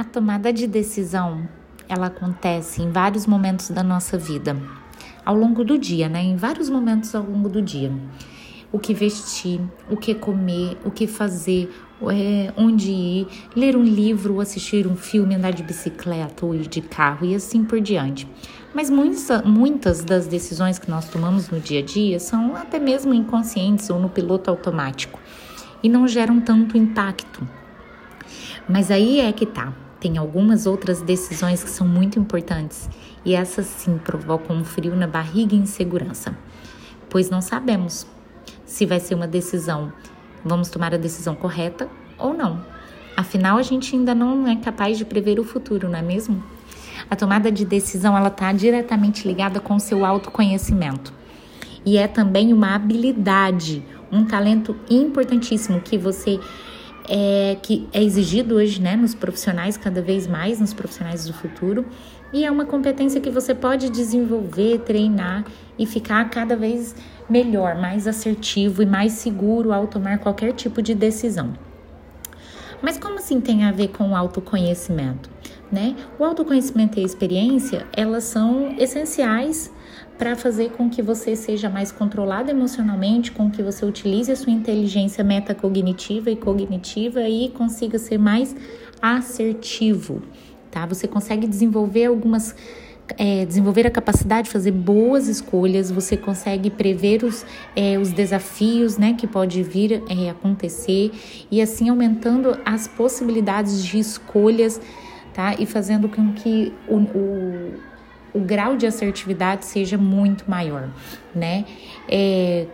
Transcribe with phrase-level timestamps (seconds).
[0.00, 1.46] A tomada de decisão,
[1.86, 4.56] ela acontece em vários momentos da nossa vida,
[5.22, 6.22] ao longo do dia, né?
[6.22, 7.92] Em vários momentos ao longo do dia.
[8.72, 9.60] O que vestir,
[9.90, 11.70] o que comer, o que fazer,
[12.10, 16.80] é, onde ir, ler um livro, assistir um filme, andar de bicicleta ou ir de
[16.80, 18.26] carro e assim por diante.
[18.72, 23.12] Mas muitas, muitas das decisões que nós tomamos no dia a dia são até mesmo
[23.12, 25.20] inconscientes ou no piloto automático
[25.82, 27.46] e não geram tanto impacto.
[28.66, 29.74] Mas aí é que tá.
[30.00, 32.88] Tem algumas outras decisões que são muito importantes
[33.24, 36.34] e essas sim provocam um frio na barriga e insegurança,
[37.10, 38.06] pois não sabemos
[38.64, 39.92] se vai ser uma decisão,
[40.44, 42.64] vamos tomar a decisão correta ou não.
[43.16, 46.42] Afinal, a gente ainda não é capaz de prever o futuro, não é mesmo?
[47.10, 51.12] A tomada de decisão ela está diretamente ligada com o seu autoconhecimento
[51.84, 56.38] e é também uma habilidade, um talento importantíssimo que você
[57.08, 61.84] é, que é exigido hoje né, nos profissionais, cada vez mais nos profissionais do futuro,
[62.32, 65.44] e é uma competência que você pode desenvolver, treinar
[65.78, 66.94] e ficar cada vez
[67.28, 71.52] melhor, mais assertivo e mais seguro ao tomar qualquer tipo de decisão.
[72.80, 75.28] Mas como assim tem a ver com o autoconhecimento?
[75.70, 75.94] Né?
[76.18, 79.70] O autoconhecimento e a experiência, elas são essenciais
[80.18, 84.52] para fazer com que você seja mais controlado emocionalmente, com que você utilize a sua
[84.52, 88.54] inteligência metacognitiva e cognitiva e consiga ser mais
[89.00, 90.22] assertivo,
[90.70, 90.84] tá?
[90.84, 92.54] Você consegue desenvolver algumas
[93.18, 98.98] é, desenvolver a capacidade de fazer boas escolhas, você consegue prever os, é, os desafios
[98.98, 101.10] né, que pode vir é, acontecer
[101.50, 104.80] e assim aumentando as possibilidades de escolhas
[105.32, 105.54] tá?
[105.58, 107.90] e fazendo com que o, o
[108.32, 110.88] o grau de assertividade seja muito maior,
[111.34, 111.64] né?
[112.08, 112.66] É,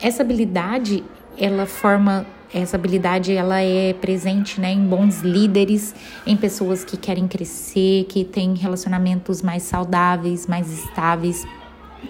[0.00, 1.02] essa habilidade,
[1.36, 5.94] ela forma essa habilidade ela é presente né, em bons líderes,
[6.26, 11.46] em pessoas que querem crescer, que têm relacionamentos mais saudáveis, mais estáveis.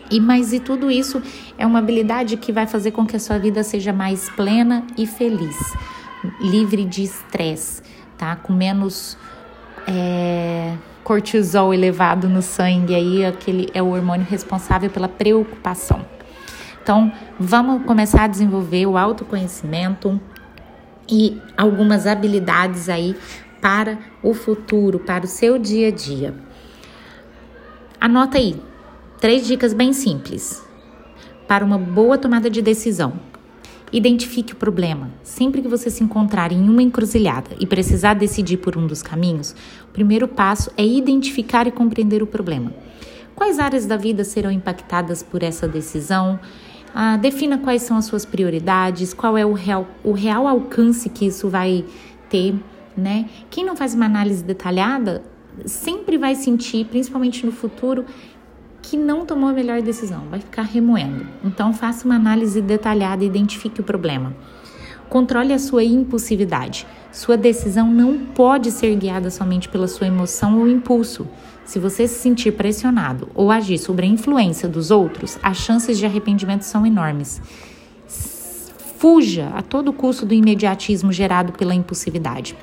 [0.09, 1.21] E mas e tudo isso
[1.57, 5.07] é uma habilidade que vai fazer com que a sua vida seja mais plena e
[5.07, 5.57] feliz,
[6.41, 7.83] livre de estresse,
[8.17, 8.37] tá?
[8.37, 9.19] Com menos
[9.89, 16.05] é, cortisol elevado no sangue, aí aquele é o hormônio responsável pela preocupação.
[16.83, 17.11] Então,
[17.41, 20.21] vamos começar a desenvolver o autoconhecimento
[21.11, 23.17] e algumas habilidades aí
[23.61, 26.35] para o futuro, para o seu dia a dia.
[28.01, 28.61] Anota aí
[29.21, 30.63] três dicas bem simples
[31.47, 33.15] para uma boa tomada de decisão.
[33.91, 35.11] Identifique o problema.
[35.23, 39.55] Sempre que você se encontrar em uma encruzilhada e precisar decidir por um dos caminhos,
[39.85, 42.73] o primeiro passo é identificar e compreender o problema.
[43.35, 46.39] Quais áreas da vida serão impactadas por essa decisão?
[46.95, 51.27] Ah, defina quais são as suas prioridades, qual é o real, o real alcance que
[51.27, 51.85] isso vai
[52.29, 52.55] ter,
[52.97, 53.27] né?
[53.49, 55.23] Quem não faz uma análise detalhada
[55.65, 58.05] sempre vai sentir, principalmente no futuro,
[58.89, 61.27] que não tomou a melhor decisão, vai ficar remoendo.
[61.45, 64.35] Então, faça uma análise detalhada e identifique o problema.
[65.11, 66.87] Controle a sua impulsividade.
[67.13, 71.29] Sua decisão não pode ser guiada somente pela sua emoção ou impulso.
[71.67, 76.07] Se você se sentir pressionado ou agir sob a influência dos outros, as chances de
[76.07, 77.43] arrependimento são enormes.
[78.97, 82.57] Fuja a todo custo do imediatismo gerado pela impulsividade.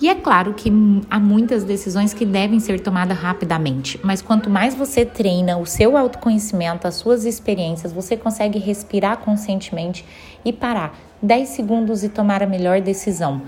[0.00, 0.72] E é claro que
[1.10, 5.96] há muitas decisões que devem ser tomadas rapidamente, mas quanto mais você treina o seu
[5.96, 10.04] autoconhecimento, as suas experiências, você consegue respirar conscientemente
[10.44, 13.42] e parar 10 segundos e tomar a melhor decisão.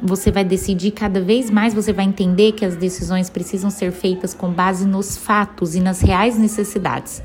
[0.00, 4.32] Você vai decidir cada vez mais, você vai entender que as decisões precisam ser feitas
[4.32, 7.22] com base nos fatos e nas reais necessidades,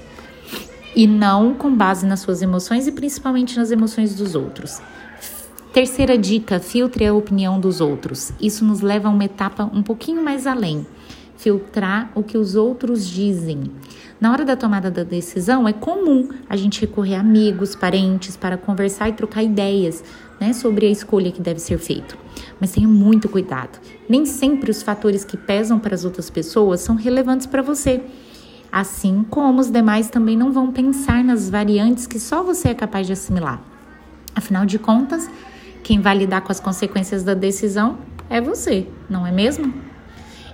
[0.94, 4.82] e não com base nas suas emoções e principalmente nas emoções dos outros.
[5.74, 8.32] Terceira dica: filtre a opinião dos outros.
[8.40, 10.86] Isso nos leva a uma etapa um pouquinho mais além.
[11.36, 13.64] Filtrar o que os outros dizem.
[14.22, 18.56] Na hora da tomada da decisão, é comum a gente recorrer a amigos, parentes para
[18.56, 20.04] conversar e trocar ideias
[20.40, 22.16] né, sobre a escolha que deve ser feita.
[22.62, 23.80] Mas tenha muito cuidado.
[24.08, 28.00] Nem sempre os fatores que pesam para as outras pessoas são relevantes para você.
[28.72, 33.08] Assim como os demais também não vão pensar nas variantes que só você é capaz
[33.08, 33.60] de assimilar.
[34.36, 35.30] Afinal de contas,
[35.84, 37.98] quem vai lidar com as consequências da decisão
[38.30, 39.74] é você, não é mesmo?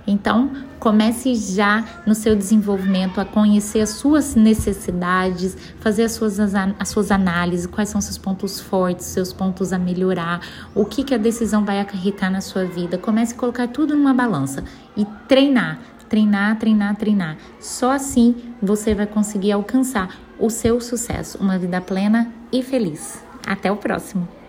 [0.06, 6.38] Então, comece já no seu desenvolvimento a conhecer as suas necessidades, fazer as suas,
[6.78, 10.40] as suas análises, quais são seus pontos fortes, seus pontos a melhorar,
[10.74, 12.98] o que, que a decisão vai acarretar na sua vida.
[12.98, 14.64] Comece a colocar tudo numa balança
[14.96, 15.78] e treinar,
[16.08, 17.36] treinar, treinar, treinar.
[17.60, 23.22] Só assim você vai conseguir alcançar o seu sucesso, uma vida plena e feliz.
[23.46, 24.39] Até o próximo!